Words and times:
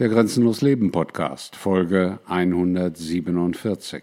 Der 0.00 0.08
Grenzenlos 0.08 0.60
Leben 0.60 0.90
Podcast, 0.90 1.54
Folge 1.54 2.18
147. 2.26 4.02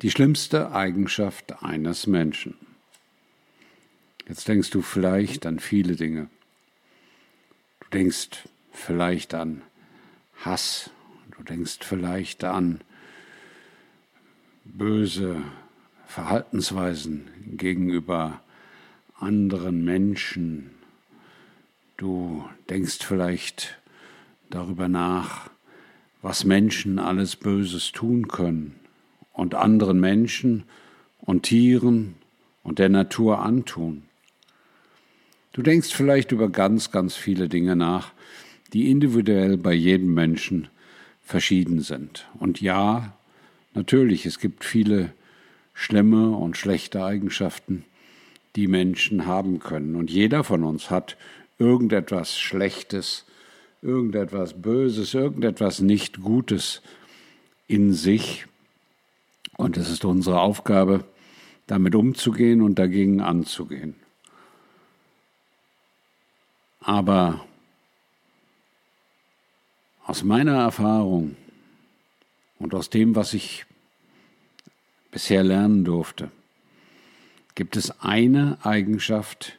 Die 0.00 0.10
schlimmste 0.10 0.72
Eigenschaft 0.72 1.62
eines 1.62 2.06
Menschen. 2.06 2.54
Jetzt 4.26 4.48
denkst 4.48 4.70
du 4.70 4.80
vielleicht 4.80 5.44
an 5.44 5.58
viele 5.58 5.96
Dinge. 5.96 6.30
Du 7.80 7.90
denkst 7.90 8.48
vielleicht 8.72 9.34
an 9.34 9.60
Hass. 10.42 10.88
Du 11.36 11.42
denkst 11.42 11.80
vielleicht 11.82 12.42
an 12.42 12.80
böse 14.64 15.42
Verhaltensweisen 16.06 17.28
gegenüber 17.44 18.40
anderen 19.18 19.84
Menschen. 19.84 20.70
Du 21.98 22.48
denkst 22.70 23.04
vielleicht 23.04 23.78
darüber 24.50 24.88
nach, 24.88 25.50
was 26.22 26.44
Menschen 26.44 26.98
alles 26.98 27.36
Böses 27.36 27.92
tun 27.92 28.28
können 28.28 28.74
und 29.32 29.54
anderen 29.54 30.00
Menschen 30.00 30.64
und 31.18 31.44
Tieren 31.44 32.14
und 32.62 32.78
der 32.78 32.88
Natur 32.88 33.40
antun. 33.40 34.02
Du 35.52 35.62
denkst 35.62 35.92
vielleicht 35.92 36.32
über 36.32 36.48
ganz, 36.50 36.90
ganz 36.90 37.16
viele 37.16 37.48
Dinge 37.48 37.76
nach, 37.76 38.12
die 38.72 38.90
individuell 38.90 39.56
bei 39.56 39.72
jedem 39.72 40.14
Menschen 40.14 40.68
verschieden 41.22 41.80
sind. 41.80 42.26
Und 42.38 42.60
ja, 42.60 43.16
natürlich, 43.74 44.26
es 44.26 44.38
gibt 44.38 44.64
viele 44.64 45.12
schlimme 45.74 46.30
und 46.30 46.56
schlechte 46.56 47.04
Eigenschaften, 47.04 47.84
die 48.54 48.66
Menschen 48.66 49.26
haben 49.26 49.58
können. 49.58 49.96
Und 49.96 50.10
jeder 50.10 50.44
von 50.44 50.64
uns 50.64 50.90
hat 50.90 51.16
irgendetwas 51.58 52.38
Schlechtes 52.38 53.24
irgendetwas 53.82 54.60
Böses, 54.60 55.14
irgendetwas 55.14 55.80
nicht 55.80 56.20
Gutes 56.20 56.82
in 57.68 57.92
sich. 57.92 58.46
Und 59.56 59.76
es 59.76 59.90
ist 59.90 60.04
unsere 60.04 60.40
Aufgabe, 60.40 61.04
damit 61.66 61.94
umzugehen 61.94 62.62
und 62.62 62.78
dagegen 62.78 63.20
anzugehen. 63.20 63.94
Aber 66.80 67.44
aus 70.04 70.22
meiner 70.22 70.54
Erfahrung 70.54 71.36
und 72.58 72.74
aus 72.74 72.90
dem, 72.90 73.16
was 73.16 73.34
ich 73.34 73.66
bisher 75.10 75.42
lernen 75.42 75.84
durfte, 75.84 76.30
gibt 77.56 77.76
es 77.76 78.00
eine 78.02 78.58
Eigenschaft, 78.62 79.58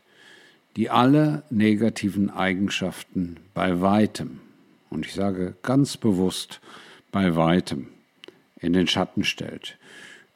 die 0.77 0.91
alle 0.91 1.41
negativen 1.49 2.29
Eigenschaften 2.29 3.37
bei 3.55 3.81
weitem, 3.81 4.39
und 4.91 5.07
ich 5.07 5.13
sage 5.13 5.55
ganz 5.63 5.97
bewusst 5.97 6.61
bei 7.11 7.35
weitem, 7.35 7.87
in 8.59 8.73
den 8.73 8.87
Schatten 8.87 9.23
stellt, 9.23 9.79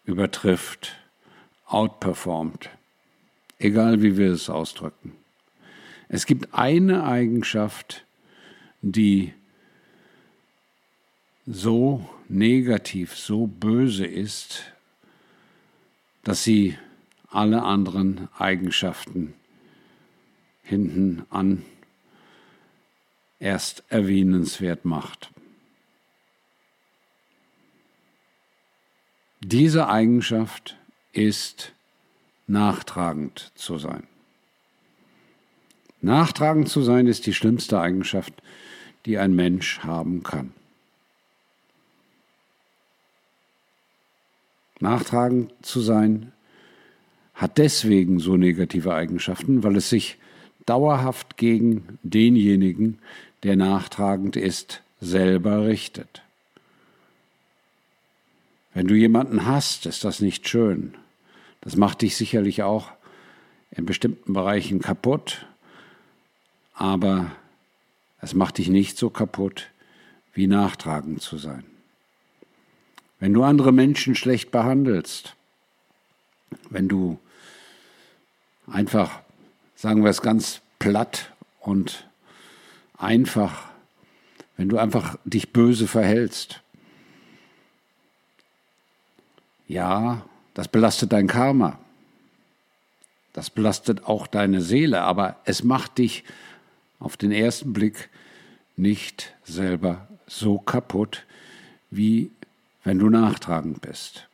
übertrifft, 0.03 0.95
outperformt, 1.67 2.71
egal 3.59 4.01
wie 4.01 4.17
wir 4.17 4.31
es 4.31 4.49
ausdrücken. 4.49 5.13
Es 6.09 6.25
gibt 6.25 6.55
eine 6.55 7.03
Eigenschaft, 7.05 8.03
die 8.81 9.33
so 11.45 12.09
negativ, 12.29 13.15
so 13.15 13.45
böse 13.45 14.07
ist, 14.07 14.63
dass 16.23 16.43
sie 16.43 16.79
alle 17.29 17.61
anderen 17.61 18.27
Eigenschaften 18.39 19.35
hinten 20.63 21.25
an 21.29 21.63
erst 23.39 23.83
erwähnenswert 23.89 24.85
macht. 24.85 25.31
Diese 29.41 29.89
Eigenschaft 29.89 30.77
ist 31.13 31.73
nachtragend 32.45 33.51
zu 33.55 33.77
sein. 33.79 34.03
Nachtragend 36.01 36.69
zu 36.69 36.81
sein 36.81 37.07
ist 37.07 37.25
die 37.25 37.33
schlimmste 37.33 37.79
Eigenschaft, 37.79 38.33
die 39.05 39.17
ein 39.17 39.35
Mensch 39.35 39.79
haben 39.79 40.23
kann. 40.23 40.53
Nachtragend 44.79 45.53
zu 45.61 45.79
sein 45.79 46.31
hat 47.33 47.57
deswegen 47.57 48.19
so 48.19 48.35
negative 48.35 48.93
Eigenschaften, 48.93 49.63
weil 49.63 49.75
es 49.75 49.89
sich 49.89 50.17
dauerhaft 50.65 51.37
gegen 51.37 51.99
denjenigen, 52.03 52.99
der 53.43 53.55
nachtragend 53.55 54.35
ist, 54.35 54.81
selber 54.99 55.65
richtet. 55.65 56.21
Wenn 58.73 58.87
du 58.87 58.95
jemanden 58.95 59.45
hast, 59.45 59.85
ist 59.85 60.03
das 60.03 60.21
nicht 60.21 60.47
schön. 60.47 60.93
Das 61.61 61.75
macht 61.75 62.01
dich 62.01 62.15
sicherlich 62.15 62.63
auch 62.63 62.91
in 63.71 63.85
bestimmten 63.85 64.33
Bereichen 64.33 64.79
kaputt, 64.79 65.45
aber 66.73 67.31
es 68.21 68.33
macht 68.33 68.57
dich 68.57 68.69
nicht 68.69 68.97
so 68.97 69.09
kaputt, 69.09 69.69
wie 70.33 70.47
nachtragend 70.47 71.21
zu 71.21 71.37
sein. 71.37 71.63
Wenn 73.19 73.33
du 73.33 73.43
andere 73.43 73.71
Menschen 73.71 74.15
schlecht 74.15 74.51
behandelst, 74.51 75.35
wenn 76.69 76.87
du 76.87 77.19
einfach 78.67 79.21
sagen 79.81 80.03
wir 80.03 80.11
es 80.11 80.21
ganz 80.21 80.61
platt 80.77 81.31
und 81.59 82.07
einfach, 82.99 83.63
wenn 84.55 84.69
du 84.69 84.77
einfach 84.77 85.17
dich 85.25 85.51
böse 85.53 85.87
verhältst. 85.87 86.61
Ja, 89.67 90.23
das 90.53 90.67
belastet 90.67 91.11
dein 91.13 91.25
Karma. 91.25 91.79
Das 93.33 93.49
belastet 93.49 94.05
auch 94.05 94.27
deine 94.27 94.61
Seele, 94.61 95.01
aber 95.01 95.37
es 95.45 95.63
macht 95.63 95.97
dich 95.97 96.25
auf 96.99 97.17
den 97.17 97.31
ersten 97.31 97.73
Blick 97.73 98.11
nicht 98.77 99.33
selber 99.45 100.07
so 100.27 100.59
kaputt, 100.59 101.25
wie 101.89 102.29
wenn 102.83 102.99
du 102.99 103.09
nachtragend 103.09 103.81
bist. 103.81 104.27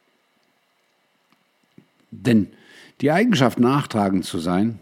Denn 2.11 2.51
die 2.99 3.11
Eigenschaft, 3.11 3.61
nachtragend 3.61 4.25
zu 4.25 4.39
sein, 4.39 4.79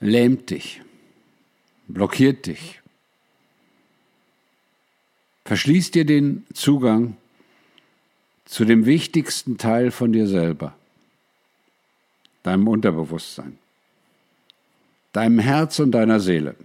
lähmt 0.00 0.50
dich, 0.50 0.82
blockiert 1.86 2.46
dich, 2.46 2.80
verschließt 5.44 5.94
dir 5.94 6.04
den 6.04 6.46
Zugang 6.54 7.16
zu 8.46 8.64
dem 8.64 8.86
wichtigsten 8.86 9.58
Teil 9.58 9.90
von 9.90 10.12
dir 10.12 10.26
selber, 10.26 10.74
deinem 12.42 12.66
Unterbewusstsein, 12.66 13.58
deinem 15.12 15.38
Herz 15.38 15.78
und 15.78 15.92
deiner 15.92 16.18
Seele. 16.18 16.56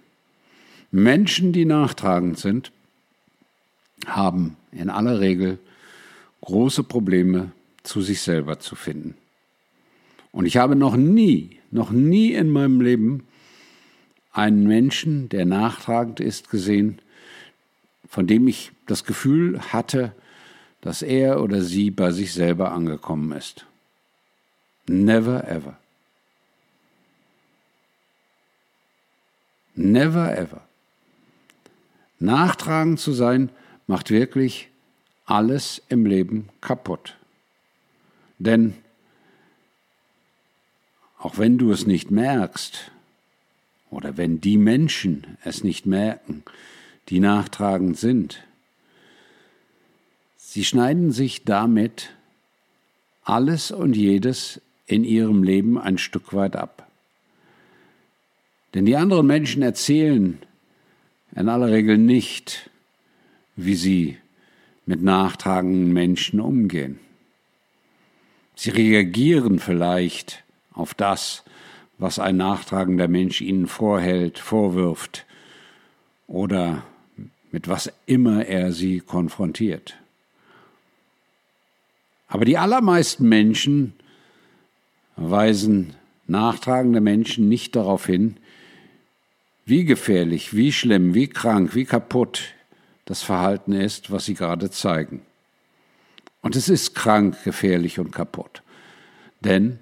Menschen, 0.91 1.51
die 1.51 1.65
nachtragend 1.65 2.39
sind, 2.39 2.71
haben 4.07 4.55
in 4.71 4.89
aller 4.89 5.19
Regel 5.19 5.59
große 6.41 6.83
Probleme, 6.83 7.51
zu 7.83 8.01
sich 8.01 8.21
selber 8.21 8.59
zu 8.59 8.75
finden. 8.75 9.15
Und 10.35 10.45
ich 10.45 10.57
habe 10.57 10.75
noch 10.75 10.97
nie, 10.97 11.61
noch 11.71 11.91
nie 11.91 12.33
in 12.33 12.49
meinem 12.49 12.81
Leben 12.81 13.25
einen 14.33 14.67
Menschen, 14.67 15.29
der 15.29 15.45
nachtragend 15.45 16.19
ist, 16.19 16.49
gesehen, 16.49 16.99
von 18.09 18.27
dem 18.27 18.45
ich 18.49 18.73
das 18.85 19.05
Gefühl 19.05 19.61
hatte, 19.71 20.13
dass 20.81 21.03
er 21.03 21.41
oder 21.41 21.61
sie 21.61 21.89
bei 21.89 22.11
sich 22.11 22.33
selber 22.33 22.73
angekommen 22.73 23.31
ist. 23.31 23.65
Never 24.87 25.47
ever. 25.47 25.77
Never 29.73 30.37
ever. 30.37 30.67
Nachtragend 32.19 32.99
zu 32.99 33.13
sein 33.13 33.51
macht 33.87 34.11
wirklich 34.11 34.67
alles 35.25 35.81
im 35.87 36.05
Leben 36.05 36.49
kaputt. 36.59 37.15
Denn 38.37 38.73
auch 41.25 41.39
wenn 41.39 41.57
du 41.57 41.71
es 41.71 41.87
nicht 41.87 42.11
merkst, 42.11 42.91
oder 43.89 44.15
wenn 44.15 44.41
die 44.41 44.57
Menschen 44.57 45.37
es 45.43 45.63
nicht 45.63 45.87
merken, 45.87 46.43
die 47.09 47.19
nachtragend 47.19 47.97
sind, 47.97 48.43
sie 50.37 50.63
schneiden 50.63 51.11
sich 51.11 51.43
damit 51.43 52.11
alles 53.23 53.71
und 53.71 53.95
jedes 53.95 54.61
in 54.85 55.03
ihrem 55.03 55.41
Leben 55.41 55.79
ein 55.79 55.97
Stück 55.97 56.31
weit 56.31 56.55
ab. 56.55 56.87
Denn 58.75 58.85
die 58.85 58.95
anderen 58.95 59.25
Menschen 59.25 59.63
erzählen 59.63 60.37
in 61.35 61.49
aller 61.49 61.71
Regel 61.71 61.97
nicht, 61.97 62.69
wie 63.55 63.73
sie 63.73 64.19
mit 64.85 65.01
nachtragenden 65.01 65.91
Menschen 65.91 66.39
umgehen. 66.39 66.99
Sie 68.53 68.69
reagieren 68.69 69.57
vielleicht 69.57 70.44
auf 70.75 70.93
das, 70.93 71.43
was 71.97 72.19
ein 72.19 72.37
nachtragender 72.37 73.07
Mensch 73.07 73.41
ihnen 73.41 73.67
vorhält, 73.67 74.37
vorwirft 74.37 75.25
oder 76.27 76.83
mit 77.51 77.67
was 77.67 77.91
immer 78.05 78.45
er 78.45 78.73
sie 78.73 78.99
konfrontiert. 78.99 79.97
Aber 82.27 82.45
die 82.45 82.57
allermeisten 82.57 83.29
Menschen 83.29 83.93
weisen 85.15 85.95
nachtragende 86.27 86.99
Menschen 86.99 87.47
nicht 87.47 87.75
darauf 87.75 88.05
hin, 88.05 88.37
wie 89.65 89.85
gefährlich, 89.85 90.53
wie 90.55 90.71
schlimm, 90.71 91.13
wie 91.13 91.27
krank, 91.27 91.75
wie 91.75 91.85
kaputt 91.85 92.53
das 93.05 93.21
Verhalten 93.21 93.71
ist, 93.71 94.11
was 94.11 94.25
sie 94.25 94.33
gerade 94.33 94.69
zeigen. 94.69 95.21
Und 96.41 96.55
es 96.55 96.69
ist 96.69 96.93
krank, 96.93 97.43
gefährlich 97.43 97.99
und 97.99 98.11
kaputt. 98.11 98.61
Denn 99.39 99.79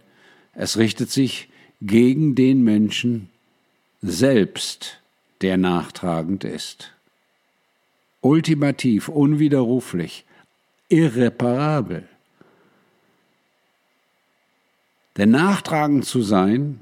es 0.54 0.78
richtet 0.78 1.12
sich 1.12 1.50
gegen 1.82 2.36
den 2.36 2.64
Menschen 2.64 3.30
selbst, 4.02 5.00
der 5.42 5.58
nachtragend 5.58 6.44
ist. 6.44 6.92
Ultimativ, 8.22 9.10
unwiderruflich, 9.10 10.26
irreparabel. 10.90 12.08
Denn 15.18 15.32
nachtragend 15.32 16.06
zu 16.06 16.22
sein, 16.22 16.80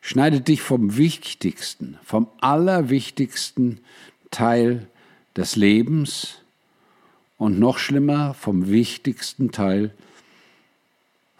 schneidet 0.00 0.48
dich 0.48 0.62
vom 0.62 0.96
wichtigsten, 0.96 1.98
vom 2.02 2.28
allerwichtigsten 2.40 3.80
Teil 4.30 4.88
des 5.36 5.56
Lebens 5.56 6.38
und 7.38 7.58
noch 7.58 7.78
schlimmer 7.78 8.34
vom 8.34 8.68
wichtigsten 8.70 9.50
Teil 9.50 9.92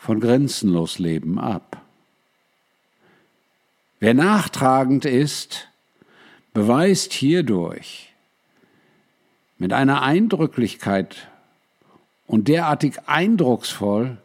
von 0.07 0.21
grenzenlos 0.21 1.01
Leben 1.01 1.41
ab. 1.41 1.83
Wer 3.99 4.15
nachtragend 4.15 5.05
ist, 5.05 5.67
beweist 6.55 7.13
hierdurch 7.13 8.13
mit 9.59 9.73
einer 9.73 10.03
Eindrücklichkeit 10.03 11.27
und 12.29 12.47
derartig 12.47 13.01
eindrucksvoll, 13.07 14.19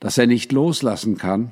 dass 0.00 0.18
er 0.18 0.26
nicht 0.26 0.52
loslassen 0.52 1.16
kann, 1.16 1.50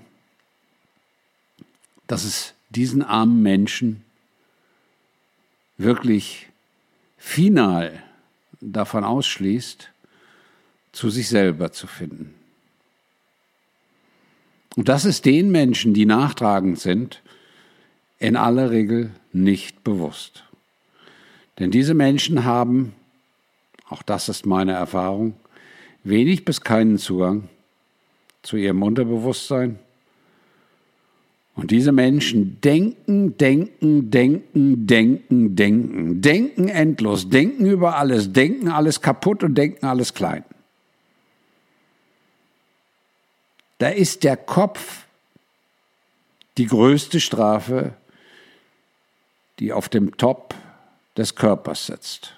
dass 2.07 2.25
es 2.25 2.53
diesen 2.69 3.03
armen 3.03 3.41
Menschen 3.41 4.05
wirklich 5.79 6.51
final 7.17 8.03
davon 8.61 9.05
ausschließt, 9.05 9.89
zu 10.93 11.09
sich 11.09 11.31
selber 11.31 11.73
zu 11.73 11.87
finden. 11.87 12.35
Und 14.77 14.89
das 14.89 15.05
ist 15.05 15.25
den 15.25 15.51
Menschen, 15.51 15.95
die 15.95 16.07
nachtragend 16.07 16.79
sind, 16.79 17.23
in 18.19 18.37
aller 18.37 18.71
Regel 18.71 19.11
nicht 19.33 19.83
bewusst. 19.83 20.45
Denn 21.59 21.71
diese 21.71 21.95
Menschen 21.95 22.45
haben, 22.45 22.95
auch 23.89 24.03
das 24.03 24.29
ist 24.29 24.47
meine 24.47 24.73
Erfahrung, 24.73 25.35
wenig 26.05 26.45
bis 26.45 26.61
keinen 26.61 26.99
Zugang 26.99 27.49
zu 28.43 28.57
ihrem 28.57 28.83
Unterbewusstsein. 28.83 29.79
Und 31.55 31.73
diese 31.73 31.93
Menschen 31.93 32.61
denken, 32.63 33.37
denken, 33.37 34.11
denken, 34.11 34.87
denken, 34.87 35.57
denken, 35.57 36.23
denken 36.23 36.69
endlos, 36.69 37.29
denken 37.29 37.67
über 37.67 37.97
alles, 37.97 38.33
denken 38.33 38.69
alles 38.69 39.03
kaputt 39.03 39.43
und 39.43 39.57
denken 39.57 39.85
alles 39.85 40.15
klein. 40.15 40.45
Da 43.81 43.89
ist 43.89 44.25
der 44.25 44.37
Kopf 44.37 45.07
die 46.59 46.67
größte 46.67 47.19
Strafe, 47.19 47.95
die 49.59 49.73
auf 49.73 49.89
dem 49.89 50.19
Top 50.19 50.55
des 51.17 51.35
Körpers 51.35 51.87
sitzt. 51.87 52.37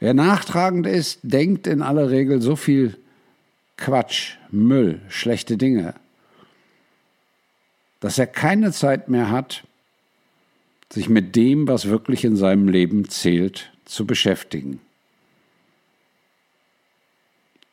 Wer 0.00 0.12
nachtragend 0.12 0.88
ist, 0.88 1.20
denkt 1.22 1.68
in 1.68 1.82
aller 1.82 2.10
Regel 2.10 2.42
so 2.42 2.56
viel 2.56 2.98
Quatsch, 3.76 4.38
Müll, 4.50 5.00
schlechte 5.08 5.56
Dinge, 5.56 5.94
dass 8.00 8.18
er 8.18 8.26
keine 8.26 8.72
Zeit 8.72 9.08
mehr 9.08 9.30
hat, 9.30 9.62
sich 10.92 11.08
mit 11.08 11.36
dem, 11.36 11.68
was 11.68 11.88
wirklich 11.88 12.24
in 12.24 12.34
seinem 12.34 12.66
Leben 12.66 13.08
zählt, 13.08 13.72
zu 13.84 14.04
beschäftigen. 14.04 14.80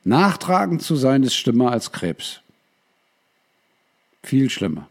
Nachtragend 0.04 0.82
zu 0.82 0.96
sein 0.96 1.24
ist 1.24 1.36
schlimmer 1.36 1.72
als 1.72 1.92
Krebs. 1.92 2.42
Viel 4.24 4.50
schlimmer. 4.50 4.88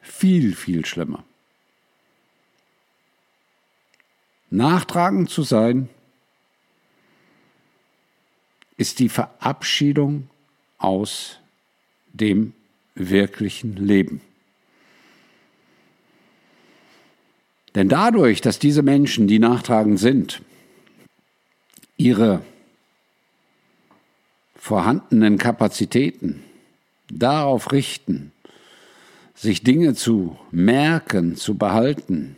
Viel, 0.00 0.54
viel 0.54 0.84
schlimmer. 0.84 1.24
Nachtragend 4.50 5.30
zu 5.30 5.42
sein 5.42 5.88
ist 8.76 8.98
die 8.98 9.08
Verabschiedung 9.08 10.28
aus 10.78 11.38
dem 12.12 12.52
wirklichen 12.94 13.76
Leben. 13.76 14.20
Denn 17.74 17.88
dadurch, 17.88 18.40
dass 18.40 18.58
diese 18.58 18.82
Menschen, 18.82 19.26
die 19.26 19.40
nachtragend 19.40 19.98
sind, 19.98 20.42
ihre 21.96 22.44
vorhandenen 24.64 25.36
Kapazitäten 25.36 26.42
darauf 27.12 27.70
richten, 27.70 28.32
sich 29.34 29.62
Dinge 29.62 29.92
zu 29.92 30.38
merken, 30.52 31.36
zu 31.36 31.58
behalten, 31.58 32.36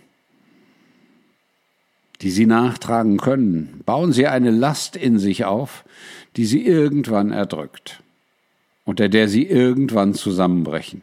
die 2.22 2.32
sie 2.32 2.46
nachtragen 2.46 3.18
können, 3.18 3.80
bauen 3.86 4.12
sie 4.12 4.26
eine 4.26 4.50
Last 4.50 4.96
in 4.96 5.20
sich 5.20 5.44
auf, 5.44 5.84
die 6.36 6.46
sie 6.46 6.66
irgendwann 6.66 7.30
erdrückt, 7.30 8.02
unter 8.84 9.08
der 9.08 9.28
sie 9.28 9.44
irgendwann 9.44 10.12
zusammenbrechen, 10.12 11.02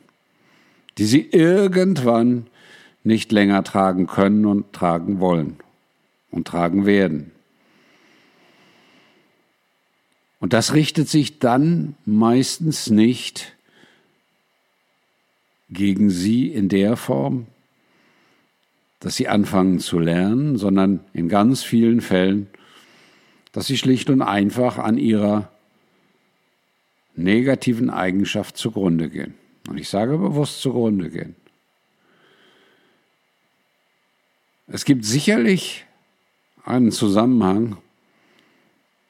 die 0.97 1.05
sie 1.05 1.21
irgendwann 1.21 2.47
nicht 3.05 3.31
länger 3.31 3.63
tragen 3.63 4.07
können 4.07 4.45
und 4.45 4.73
tragen 4.73 5.21
wollen 5.21 5.55
und 6.31 6.49
tragen 6.49 6.85
werden. 6.85 7.31
Und 10.43 10.51
das 10.51 10.73
richtet 10.73 11.07
sich 11.07 11.39
dann 11.39 11.95
meistens 12.05 12.89
nicht 12.89 13.55
gegen 15.69 16.09
sie 16.09 16.47
in 16.47 16.67
der 16.67 16.97
Form, 16.97 17.47
dass 18.99 19.15
sie 19.15 19.29
anfangen 19.29 19.79
zu 19.79 19.99
lernen, 19.99 20.57
sondern 20.57 20.99
in 21.13 21.29
ganz 21.29 21.63
vielen 21.63 22.01
Fällen 22.01 22.49
dass 23.53 23.67
sie 23.67 23.77
schlicht 23.77 24.09
und 24.09 24.21
einfach 24.21 24.79
an 24.79 24.97
ihrer 24.97 25.49
negativen 27.15 27.89
Eigenschaft 27.91 28.57
zugrunde 28.57 29.09
gehen. 29.09 29.35
Und 29.69 29.77
ich 29.77 29.87
sage 29.87 30.17
bewusst 30.17 30.61
zugrunde 30.61 31.09
gehen. 31.11 31.35
Es 34.67 34.85
gibt 34.85 35.05
sicherlich 35.05 35.85
einen 36.65 36.91
Zusammenhang 36.91 37.77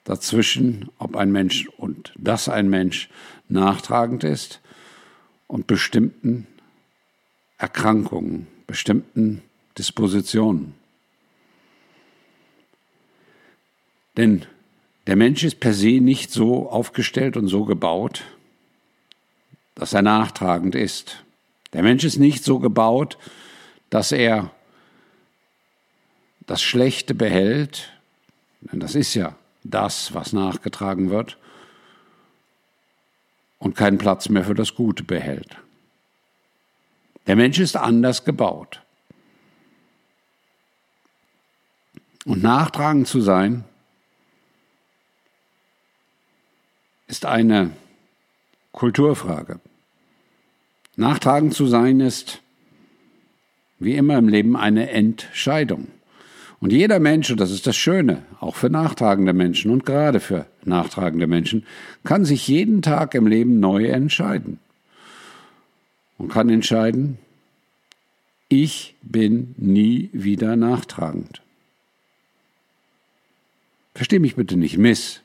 dazwischen, 0.04 0.90
ob 0.98 1.16
ein 1.16 1.32
Mensch 1.32 1.68
und 1.78 2.14
dass 2.18 2.50
ein 2.50 2.70
Mensch 2.70 3.10
nachtragend 3.48 4.24
ist 4.24 4.62
und 5.48 5.68
bestimmten 5.68 6.48
Erkrankungen, 7.58 8.48
bestimmten 8.68 9.42
Dispositionen. 9.78 10.74
Denn 14.18 14.46
der 15.08 15.16
Mensch 15.16 15.44
ist 15.44 15.60
per 15.60 15.74
se 15.74 16.00
nicht 16.00 16.32
so 16.32 16.70
aufgestellt 16.70 17.38
und 17.38 17.48
so 17.48 17.66
gebaut, 17.66 18.24
dass 19.76 19.94
er 19.94 20.02
nachtragend 20.02 20.76
ist. 20.76 21.24
Der 21.74 21.84
Mensch 21.84 22.04
ist 22.04 22.18
nicht 22.18 22.44
so 22.44 22.60
gebaut, 22.60 23.18
dass 23.90 24.12
er 24.12 24.52
das 26.46 26.62
Schlechte 26.62 27.16
behält, 27.16 27.92
denn 28.62 28.80
das 28.80 28.96
ist 28.96 29.14
ja 29.14 29.36
das, 29.64 30.14
was 30.14 30.34
nachgetragen 30.34 31.10
wird, 31.10 31.38
und 33.60 33.76
keinen 33.76 33.98
Platz 33.98 34.28
mehr 34.30 34.44
für 34.44 34.56
das 34.56 34.76
Gute 34.76 35.04
behält. 35.04 35.58
Der 37.28 37.38
Mensch 37.38 37.60
ist 37.60 37.78
anders 37.78 38.26
gebaut. 38.26 38.82
Und 42.26 42.44
nachtragend 42.44 43.08
zu 43.08 43.22
sein, 43.22 43.64
ist 47.08 47.26
eine 47.26 47.72
Kulturfrage. 48.72 49.60
Nachtragend 50.96 51.54
zu 51.54 51.68
sein 51.68 52.00
ist, 52.00 52.42
wie 53.80 53.96
immer 53.96 54.18
im 54.18 54.28
Leben, 54.28 54.56
eine 54.56 54.90
Entscheidung. 54.90 55.88
Und 56.64 56.72
jeder 56.72 57.00
Mensch, 57.00 57.30
und 57.30 57.42
das 57.42 57.52
ist 57.52 57.68
das 57.68 57.76
Schöne, 57.76 58.24
auch 58.40 58.56
für 58.56 58.70
nachtragende 58.70 59.34
Menschen 59.34 59.70
und 59.70 59.86
gerade 59.86 60.22
für 60.22 60.46
nachtragende 60.64 61.28
Menschen, 61.28 61.66
kann 62.06 62.24
sich 62.24 62.48
jeden 62.48 62.82
Tag 62.82 63.16
im 63.16 63.28
Leben 63.28 63.60
neu 63.60 63.88
entscheiden. 63.88 64.60
Und 66.18 66.30
kann 66.30 66.48
entscheiden, 66.50 67.18
ich 68.48 68.96
bin 69.02 69.56
nie 69.58 70.10
wieder 70.14 70.56
nachtragend. 70.56 71.42
Versteh 73.94 74.20
mich 74.20 74.38
bitte 74.38 74.56
nicht 74.56 74.78
miss. 74.78 75.20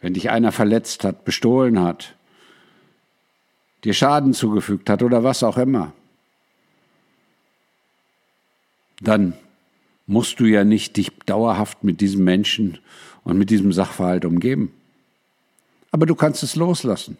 Wenn 0.00 0.14
dich 0.14 0.30
einer 0.30 0.52
verletzt 0.52 1.02
hat, 1.02 1.24
bestohlen 1.24 1.80
hat, 1.80 2.14
dir 3.82 3.92
Schaden 3.92 4.34
zugefügt 4.34 4.88
hat 4.88 5.02
oder 5.02 5.24
was 5.24 5.42
auch 5.42 5.58
immer, 5.58 5.92
dann 9.00 9.34
musst 10.08 10.40
du 10.40 10.46
ja 10.46 10.64
nicht 10.64 10.96
dich 10.96 11.12
dauerhaft 11.26 11.84
mit 11.84 12.00
diesem 12.00 12.24
Menschen 12.24 12.78
und 13.22 13.38
mit 13.38 13.50
diesem 13.50 13.72
Sachverhalt 13.72 14.24
umgeben. 14.24 14.72
Aber 15.92 16.06
du 16.06 16.16
kannst 16.16 16.42
es 16.42 16.56
loslassen. 16.56 17.18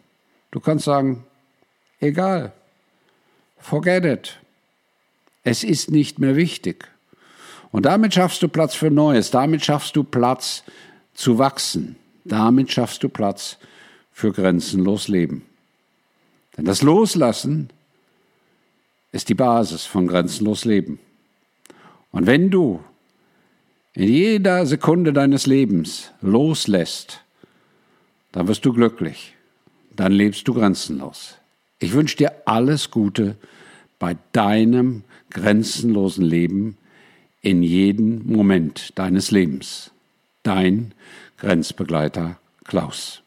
Du 0.51 0.59
kannst 0.59 0.85
sagen, 0.85 1.23
egal, 1.99 2.51
forget 3.59 4.05
it. 4.05 4.39
Es 5.43 5.63
ist 5.63 5.91
nicht 5.91 6.19
mehr 6.19 6.35
wichtig. 6.35 6.87
Und 7.71 7.85
damit 7.85 8.15
schaffst 8.15 8.41
du 8.41 8.47
Platz 8.47 8.73
für 8.73 8.89
Neues, 8.89 9.29
damit 9.29 9.63
schaffst 9.63 9.95
du 9.95 10.03
Platz 10.03 10.63
zu 11.13 11.37
wachsen, 11.37 11.95
damit 12.25 12.71
schaffst 12.71 13.03
du 13.03 13.09
Platz 13.09 13.57
für 14.11 14.31
grenzenlos 14.31 15.07
Leben. 15.07 15.45
Denn 16.57 16.65
das 16.65 16.81
Loslassen 16.81 17.69
ist 19.11 19.29
die 19.29 19.35
Basis 19.35 19.85
von 19.85 20.07
grenzenlos 20.07 20.65
Leben. 20.65 20.99
Und 22.11 22.25
wenn 22.25 22.49
du 22.49 22.79
in 23.93 24.07
jeder 24.07 24.65
Sekunde 24.65 25.13
deines 25.13 25.45
Lebens 25.45 26.11
loslässt, 26.21 27.23
dann 28.31 28.47
wirst 28.47 28.65
du 28.65 28.73
glücklich, 28.73 29.35
dann 29.95 30.11
lebst 30.11 30.47
du 30.47 30.53
grenzenlos. 30.53 31.35
Ich 31.79 31.93
wünsche 31.93 32.17
dir 32.17 32.33
alles 32.45 32.91
Gute 32.91 33.35
bei 33.97 34.17
deinem 34.31 35.03
grenzenlosen 35.29 36.23
Leben 36.23 36.77
in 37.41 37.63
jedem 37.63 38.25
Moment 38.25 38.97
deines 38.97 39.31
Lebens. 39.31 39.91
Dein 40.43 40.93
Grenzbegleiter 41.37 42.37
Klaus. 42.63 43.21